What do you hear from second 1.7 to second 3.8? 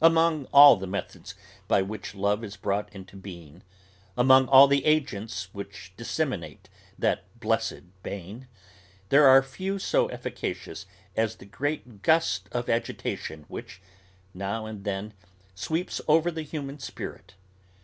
which love is brought into being,